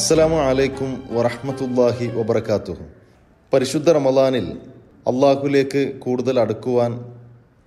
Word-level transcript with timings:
അസ്സലാമു 0.00 0.36
അലൈക്കും 0.48 0.90
വറഹമത്തല്ലാഹി 1.14 2.06
വബർക്കാത്തുഹു 2.18 2.84
പരിശുദ്ധ 3.52 3.88
റമലാനിൽ 3.96 4.46
അള്ളാഹുലേക്ക് 5.10 5.82
കൂടുതൽ 6.04 6.36
അടുക്കുവാൻ 6.42 6.92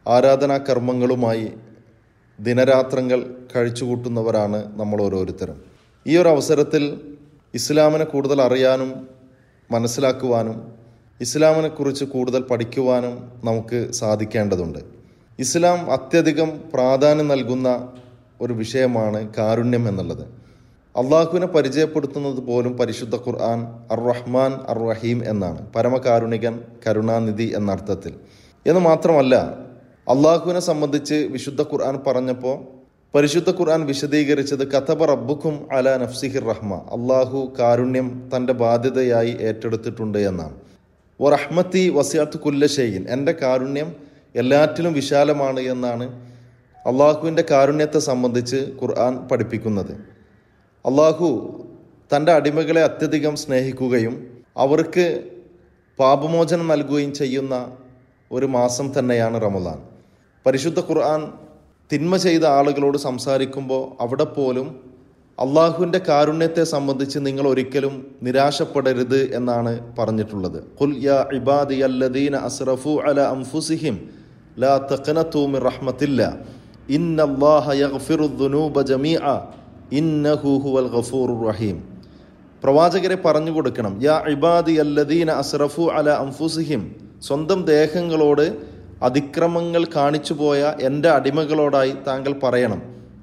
ആരാധനാ 0.05 0.57
കർമ്മങ്ങളുമായി 0.69 1.45
ദിനരാത്രങ്ങൾ 2.39 3.19
കഴിച്ചുകൂട്ടുന്നവരാണ് 3.53 4.59
നമ്മൾ 4.79 4.99
ഓരോരുത്തരും. 5.07 5.57
ഈ 6.05 6.13
ഒരു 6.21 6.29
അവസരത്തിൽ 6.35 6.83
ഇസ്ലാമിനെ 7.59 8.07
കൂടുതൽ 8.13 8.41
അറിയാനും 8.47 8.91
മനസ്സിലാക്കുവാനും 9.69 10.57
ഇസ്ലാമിനെക്കുറിച്ച് 11.19 12.07
കൂടുതൽ 12.15 12.43
പഠിക്കുവാനും 12.51 13.15
നമുക്ക് 13.49 13.81
സാധിക്കേണ്ടതുണ്ട്. 14.01 14.81
ഇസ്ലാം 15.39 15.91
അത്യധികം 15.97 16.51
പ്രാധാന്യം 16.75 17.29
നൽകുന്ന 17.33 17.69
ഒരു 18.45 18.55
വിഷയമാണ് 18.63 19.21
കാരുണ്യം 19.37 19.85
എന്നുള്ളത്. 19.91 20.25
അള്ളാഹുവിനെ 20.95 21.47
പരിചയപ്പെടുത്തുന്നത് 21.47 22.39
പോലും 22.39 22.77
പരിശുദ്ധ 22.77 23.15
ഖുർആൻ 23.15 23.59
അർ 23.91 23.99
റഹ്മാൻ 24.03 24.51
അർ 24.53 24.79
റഹീം 24.89 25.29
എന്നാണ്. 25.29 25.71
പരമകാരുണികൻ 25.75 26.61
കരുണാനിധി 26.87 27.53
എന്ന 27.55 27.71
അർത്ഥത്തിൽ 27.71 28.13
എന്ന് 28.67 28.79
മാത്രമല്ല 28.79 29.35
അള്ളാഹുവിനെ 30.09 30.59
സംബന്ധിച്ച് 30.59 31.13
വിശുദ്ധ 31.13 31.61
ഖുർആൻ 31.61 31.99
പറഞ്ഞപ്പോൾ 32.07 32.57
പരിശുദ്ധ 33.15 33.49
ഖുർആൻ 33.49 33.85
വിശദീകരിച്ചത് 33.85 34.71
കഥബ 34.71 35.05
റബ്ബുക്കും 35.05 35.67
അല 35.71 35.97
നഫ്സിഹിർ 35.97 36.43
റഹ്മ. 36.43 36.73
അള്ളാഹു 36.73 37.51
കാരുണ്യം 37.59 38.29
തന്റെ 38.35 38.53
ബാധ്യതയായി 38.53 39.37
ഏറ്റെടുത്തിട്ടുണ്ട് 39.41 40.17
എന്നാണ്. 40.17 40.55
ഒ 41.19 41.29
റഹ്മത്തി 41.29 41.89
വസിയാത്ത് 41.89 42.37
കുല്ലശൈൻ 42.37 43.05
എന്റെ 43.09 43.31
കാരുണ്യം 43.41 43.95
എല്ലാറ്റിലും 44.35 44.93
വിശാലമാണ് 44.93 45.59
എന്നാണ് 45.59 46.05
അള്ളാഹുവിന്റെ 46.87 47.43
കാരുണ്യത്തെ 47.51 47.99
സംബന്ധിച്ച് 47.99 48.59
ഖുർആൻ 48.81 49.27
പഠിപ്പിക്കുന്നത്. 49.27 50.12
അള്ളാഹു 50.85 51.27
തന്റെ 52.15 52.31
അടിമകളെ 52.31 52.83
അത്യധികം 52.83 53.35
സ്നേഹിക്കുകയും 53.35 54.15
അവർക്ക് 54.57 55.05
പാപമോചനം 55.99 56.67
നൽകുകയും 56.67 57.13
ചെയ്യുന്ന 57.13 57.71
ഒരു 58.31 58.45
മാസം 58.45 58.99
തന്നെയാണ് 58.99 59.41
റമദാൻ. 59.41 59.77
പരിശുദ്ധ 60.45 60.79
ഖുർആൻ 60.79 61.21
തിന്മ 61.91 62.17
ചെയ്ത 62.17 62.45
ആളുകളോട് 62.45 62.97
സംസാരിക്കുമ്പോൾ 62.97 63.83
അവിടെ 64.03 64.23
പോലും 64.23 64.67
അള്ളാഹുവിന്റെ 65.39 66.01
കാരുണ്യത്തെ 66.07 66.63
സംബന്ധിച്ച് 66.63 67.19
നിങ്ങൾ 67.19 67.47
ഒരിക്കലും 67.47 67.93
നിരാശപ്പെടരുത് 68.23 69.33
എന്നാണ് 69.33 69.95
പറഞ്ഞിട്ടുള്ളത്. 69.99 70.59
ഖുൽ 70.81 70.93
യാ 71.05 71.19
ഇബാദി 71.33 71.79
അല്ലദീന 71.81 72.35
അസ്റഫു 72.49 73.01
അല 73.07 73.21
അംഫുസിഹിം 73.21 73.95
ലാ 74.59 74.73
തഖനതു 74.91 75.47
മിർ 75.47 75.63
റഹ്മത്തില്ല. 75.63 76.21
ഇന്നല്ലാഹ 76.89 77.65
യഗ്ഫിറു 77.83 78.25
ദുനൂബ 78.43 78.81
ജമീഅ. 78.81 79.25
ഇന്നഹു 79.91 80.49
ഹുവൽ 80.49 80.87
ഗഫൂറുർ 80.87 81.47
റഹീം. 81.47 81.83
പ്രവാചകരെ 82.63 83.15
പറഞ്ഞു 83.15 83.51
കൊടുക്കണം. 83.51 83.99
യാ 84.03 84.23
ഇബാദി 84.27 84.71
അല്ലദീന 84.71 85.31
അസ്റഫു 85.31 85.81
അല 85.81 86.09
അംഫുസിഹിം 86.09 86.95
സ്വന്തം 87.23 87.65
ദേഹങ്ങളോട് 87.65 88.73
അതിക്രമങ്ങൾ 89.03 89.85
കാണിച്ചു 89.95 90.33
പോയ 90.33 90.73
എന്റെ 90.79 91.09
അടിമകളോടായി 91.09 91.93
താങ്കൾ 92.07 92.33
പറയണം. 92.43 92.81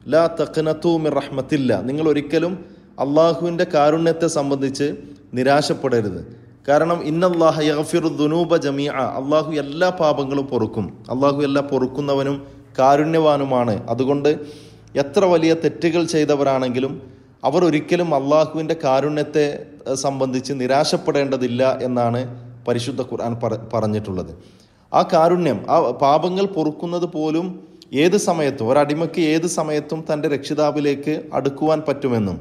ലാ 0.08 0.36
തഖ്നത്തു 0.40 0.98
മിർ 0.98 1.14
റഹ്മത്തില്ല. 1.14 1.80
നിങ്ങൾ 1.80 2.08
ഒരിക്കലും 2.08 2.64
അള്ളാഹുവിന്റെ 2.98 3.66
കാരുണ്യത്തെ 3.74 4.26
സംബന്ധിച്ച് 4.26 4.96
നിരാശപ്പെടരുത്. 5.34 6.36
കാരണം 6.68 7.02
ഇന്നല്ലാഹ 7.02 7.60
യഗ്ഫിറു 7.60 8.08
ദുനൂബ 8.08 8.56
ജമീഅ. 8.56 8.92
അള്ളാഹു 8.92 9.52
എല്ലാ 9.52 9.90
പാപങ്ങളും 9.90 10.46
പൊറുക്കും. 10.46 11.04
അള്ളാഹു 11.10 11.42
എല്ലാ 11.42 11.62
പൊറുക്കുന്നവനും 11.62 12.46
കാരുണ്യവാനുമാണ്. 12.78 13.90
അതുകൊണ്ട് 13.90 14.38
എത്ര 14.94 15.24
വലിയ 15.24 15.54
തെറ്റുകൾ 15.54 16.04
ചെയ്തവരാണെങ്കിലും 16.04 17.02
അവർ 17.44 17.64
ഒരിക്കലും 17.64 18.14
അള്ളാഹുവിന്റെ 18.14 18.76
കാരുണ്യത്തെ 18.84 19.64
സംബന്ധിച്ച് 19.94 20.52
നിരാശപ്പെടേണ്ടതില്ല 20.52 21.78
എന്നാണ് 21.82 22.20
പരിശുദ്ധ 22.66 23.02
ഖുർആൻ 23.02 23.34
പറഞ്ഞിട്ടുള്ളത്. 23.74 24.32
ആ 24.92 25.02
കാരുണ്യം 25.12 25.58
ആ 25.70 25.76
പാപങ്ങൾ 25.90 26.46
പൊറുക്കുന്നത് 26.46 27.06
പോലും 27.14 27.46
ഏത് 27.92 28.16
സമയത്തും 28.16 28.68
ഒരടിമയ്ക്ക് 28.68 29.20
ഏത് 29.20 29.46
സമയത്തും 29.46 30.04
തന്റെ 30.12 30.28
രക്ഷിതാവിലേക്ക് 30.28 31.20
അടുക്കുവാൻ 31.32 31.82
പറ്റുമെന്നും 31.88 32.36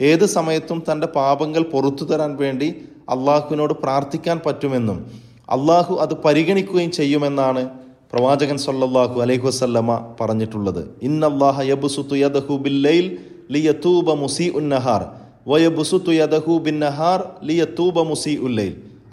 ഏത് 0.00 0.26
സമയത്തും 0.26 0.84
തന്റെ 0.92 1.06
പാപങ്ങൾ 1.06 1.62
പൊറത്തു 1.62 2.04
തരാൻ 2.04 2.36
വേണ്ടി 2.36 2.68
അള്ളാഹുവിനോട് 3.10 3.72
പ്രാർത്ഥിക്കാൻ 3.72 4.40
പറ്റുമെന്നും 4.46 5.06
അള്ളാഹു 5.50 5.94
അത് 5.94 6.14
പരിഗണിക്കുകയും 6.14 6.90
ചെയ്യുമെന്നാണ് 6.90 7.68
പ്രവാചകൻ 8.12 8.58
സല്ലല്ലാഹു 8.64 9.16
അലൈഹു 9.24 9.44
വസല്ലമ 9.48 9.90
പറഞ്ഞിട്ടുള്ളത് 10.18 10.80
ഇന്നല്ലാഹ 11.08 11.62
യദഹു 11.72 12.16
യദഹു 12.22 12.54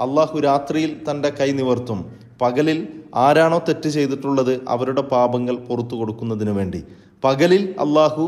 അള്ളാഹു 0.05 0.35
രാത്രിയിൽ 0.47 0.91
തന്റെ 1.07 1.29
കൈ 1.39 1.49
നിവർത്തും 1.59 1.99
പകലിൽ 2.41 2.79
ആരാണോ 3.23 3.57
തെറ്റ് 3.67 3.89
ചെയ്തിട്ടുള്ളത് 3.95 4.51
അവരുടെ 4.73 5.03
പാപങ്ങൾ 5.13 5.55
പുറത്തു 5.69 5.95
കൊടുക്കുന്നതിന് 5.99 6.53
വേണ്ടി. 6.59 6.81
പകലിൽ 7.23 7.63
അള്ളാഹു 7.85 8.25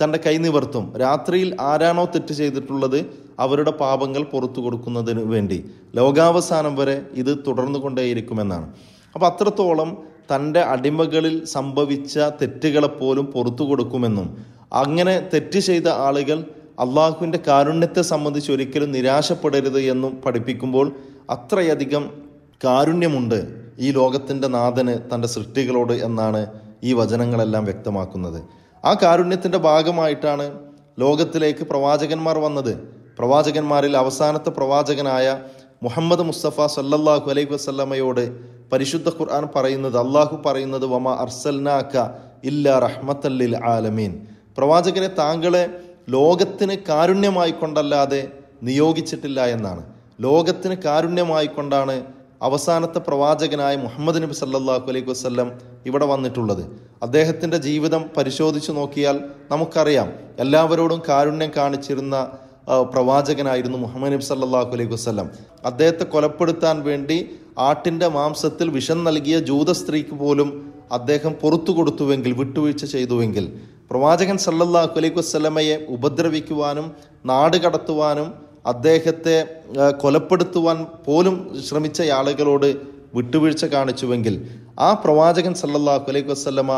തന്റെ 0.00 0.18
കൈ 0.26 0.34
നിവർത്തും 0.46 0.84
രാത്രിയിൽ 1.04 1.50
ആരാണോ 1.70 2.04
തെറ്റ് 2.14 2.34
ചെയ്തിട്ടുള്ളത് 2.40 2.98
അവരുടെ 3.44 3.72
പാപങ്ങൾ 3.82 4.22
പുറത്തു 4.32 4.60
കൊടുക്കുന്നതിന് 4.64 5.22
വേണ്ടി. 5.34 5.58
ലോകാവസാനം 5.98 6.74
വരെ 6.80 6.96
ഇത് 7.22 7.32
തുടർന്നു 7.46 7.78
കൊണ്ടേയിരിക്കുമെന്നാണ് 7.84 8.66
അപ്പോൾ 9.14 9.28
അത്രത്തോളം 9.32 9.90
തന്റെ 10.30 10.60
അടിമകളിൽ 10.60 11.44
സംഭവിച്ച 11.44 12.18
തെറ്റുകളെപ്പോലും 12.42 13.26
പുറത്തു 13.26 13.64
കൊടുക്കുമെന്നും 13.64 14.28
അങ്ങനെ 14.72 15.28
തെറ്റ് 15.34 15.58
ചെയ്ത 15.58 15.88
ആളുകൾ 16.06 16.38
അള്ളാഹുവിന്റെ 16.80 17.38
കാരുണ്യത്തെ 17.48 18.02
സംബന്ധിച്ച് 18.02 18.52
ഒരിക്കലും 18.52 18.92
നിരാശപ്പെടരുത് 18.92 19.80
എന്നും 19.92 20.22
പഠിപ്പിക്കുമ്പോൾ 20.26 20.86
അത്രയധികം 21.30 22.04
കാരുണ്യമുണ്ട് 22.64 23.38
ഈ 23.78 23.90
ലോകത്തിന്റെ 23.90 24.48
നാഥന് 24.48 24.94
തന്റെ 25.10 25.28
സൃഷ്ടികളോട് 25.28 25.92
എന്നാണ് 25.92 26.40
ഈ 26.82 26.92
വചനങ്ങളെല്ലാം 26.92 27.64
വ്യക്തമാക്കുന്നത്. 27.64 28.40
ആ 28.84 28.94
കാരുണ്യത്തിന്റെ 29.02 29.58
ഭാഗമായിട്ടാണ് 29.58 30.46
ലോകത്തിലേക്ക് 30.98 31.64
പ്രവാചകന്മാർ 31.64 32.38
വന്നത്. 32.38 32.74
പ്രവാചകന്മാരിൽ 33.18 33.96
അവസാനത്തെ 33.96 34.50
പ്രവാചകനായ 34.50 35.26
മുഹമ്മദ് 35.82 36.22
മുസ്തഫ 36.22 36.66
സല്ലല്ലാഹു 36.76 37.26
അലൈഹി 37.30 37.50
വസല്ലമയോട് 37.54 38.53
പരിശുദ്ധ 38.72 39.08
ഖുർആൻ 39.08 39.48
പറയുന്നത് 39.56 39.96
അള്ളാഹു 39.98 40.36
പറയുന്നത് 40.46 40.86
വമ 40.86 41.08
അർസൽനാക്ക 41.24 41.96
ഇല്ല 42.44 42.78
റഹ്മത്തല്ലിൽ 42.78 43.54
ആലമീൻ. 43.64 44.12
പ്രവാചകരെ 44.58 45.10
താങ്കളെ 45.18 45.64
ലോകത്തിന് 46.08 46.74
കാരുണ്യമായി 46.88 47.50
കൊണ്ടല്ലാതെ 47.50 48.28
നിയോഗിച്ചിട്ടില്ല 48.62 49.46
എന്നാണ്. 49.46 49.82
ലോകത്തിന് 50.20 50.74
കാരുണ്യമായി 50.74 51.46
കൊണ്ടാണ് 51.46 51.96
അവസാനത്തെ 52.42 52.98
പ്രവാചകനായ 52.98 53.76
മുഹമ്മദ് 53.76 54.22
നബി 54.22 54.32
സല്ലാഹു 54.32 54.90
അലൈഹി 54.90 55.10
വസ്ല്ലം 55.10 55.48
ഇവിടെ 55.86 56.06
വന്നിട്ടുള്ളത്. 56.06 56.64
അദ്ദേഹത്തിന്റെ 57.02 57.56
ജീവിതം 57.56 58.02
പരിശോധിച്ചു 58.16 58.72
നോക്കിയാൽ 58.72 59.16
നമുക്കറിയാം 59.50 60.08
എല്ലാവരോടും 60.38 61.02
കാരുണ്യം 61.08 61.50
കാണിച്ചിരുന്ന 61.56 62.16
പ്രവാചകനായിരുന്നു 62.92 63.78
മുഹമ്മദ് 63.78 64.12
നബി 64.12 64.22
സല്ലാഹു 64.22 64.70
അലൈഹി 64.76 64.92
വസല്ലം. 64.92 65.30
അദ്ദേഹത്തെ 65.64 66.04
കൊലപ്പെടുത്താൻ 66.04 66.76
വേണ്ടി 66.82 67.18
ആട്ടിന്റെ 67.56 68.08
മാംസത്തിൽ 68.08 68.68
വിഷം 68.68 69.00
നൽകിയ 69.04 69.36
ജൂത 69.40 69.70
സ്ത്രീക്ക് 69.72 70.16
പോലും 70.18 70.48
അദ്ദേഹം 70.92 71.32
പുറത്തു 71.42 71.72
കൊടുത്തുവെങ്കിൽ 71.72 72.32
വിട്ടുവീഴ്ച 72.32 72.84
ചെയ്തുവെങ്കിൽ 72.84 73.44
പ്രവാചകൻ 73.90 74.38
സല്ലല്ലാഹു 74.44 74.96
അലൈഹി 75.00 75.16
വസല്ലമയെ 75.16 75.76
ഉപദ്രവിക്കുവാനും 75.88 76.86
നാട് 77.24 77.56
കടത്തുവാനും 77.56 78.28
അദ്ദേഹത്തെ 78.66 79.36
കൊലപ്പെടുത്തുവാൻ 79.96 80.78
പോലും 81.06 81.34
ശ്രമിച്ച 81.64 82.02
ആളുകളോട് 82.10 82.68
വിട്ടുവീഴ്ച 83.14 83.64
കാണിച്ചുവെങ്കിൽ 83.64 84.36
ആ 84.80 84.90
പ്രവാചകൻ 85.04 85.54
സല്ലല്ലാഹു 85.54 86.06
അലൈഹി 86.10 86.28
വസല്ലമ 86.30 86.70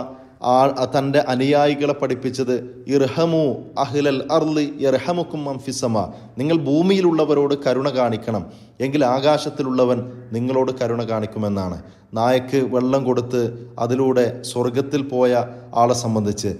ആ 0.46 0.84
തന്റെ 0.94 1.20
അനുയായികളെ 1.28 1.94
പഠിപ്പിച്ചത് 2.00 2.52
ഇർഹമു 2.86 3.44
അഹ്ലൽ 3.78 4.20
അർലി 4.30 4.64
ഇർഹമുക്കും 4.86 5.44
മംഫിസമ 5.44 6.04
നിങ്ങൾ 6.38 6.56
ഭൂമിയിലുള്ളവരോട് 6.68 7.54
കരുണ 7.66 7.88
കാണിക്കണം 7.90 8.42
എങ്കിൽ 8.80 9.04
ആകാശത്തിലുള്ളവൻ 9.04 9.98
നിങ്ങളോട് 10.32 10.72
കരുണ 10.80 11.02
കാണിക്കുമെന്നാണ്. 11.02 11.78
നായക്ക് 12.14 12.58
വെള്ളം 12.74 13.04
കൊടുത്ത് 13.04 13.40
അതിലൂടെ 13.78 14.26
സ്വർഗത്തിൽ 14.42 15.02
പോയ 15.08 15.32
ആളെ 15.74 15.94
സംബന്ധിച്ച്. 15.94 16.50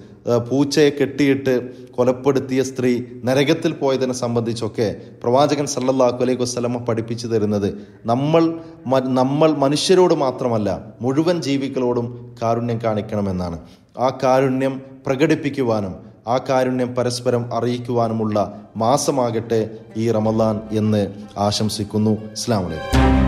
പൂച്ചയെ 0.49 0.91
കെട്ടിയിട്ട് 0.91 1.55
കൊലപ്പെടുത്തിയ 1.97 2.63
സ്ത്രീ 2.63 2.93
നരകത്തിൽ 3.25 3.73
പോയതിനെ 3.73 4.15
സംബന്ധിച്ചൊക്കെ 4.23 4.89
പ്രവാചകൻ 5.23 5.67
സല്ലല്ലാഹു 5.67 6.19
അലൈഹി 6.25 6.41
വസ്ലമ 6.43 6.79
പഠിപ്പിച്ചു 6.89 7.27
തരുന്നത് 7.27 7.69
നമ്മൾ 8.13 8.43
നമ്മൾ 9.21 9.51
മനുഷ്യരോട് 9.65 10.15
മാത്രമല്ല 10.15 10.71
മുഴുവൻ 11.01 11.37
ജീവികളോടും 11.43 12.09
കാരുണ്യം 12.43 12.81
കാണിക്കണമെന്നാണ്. 12.85 13.59
ആ 13.99 14.09
കാരുണ്യം 14.25 14.75
പ്രകടിപ്പിക്കുവാനും 15.07 15.95
ആ 16.29 16.37
കാരുണ്യം 16.49 16.95
പരസ്പരം 16.95 17.43
അറിയിക്കുവാനുമുള്ള 17.55 18.37
മാസമാകട്ടെ 18.77 19.61
ഈ 19.97 20.11
റമദാൻ 20.11 20.61
എന്ന് 20.73 21.03
ആശംസിക്കുന്നു. 21.39 22.15
അസ്സലാമു 22.33 22.67
വലൈക്കും 22.67 23.26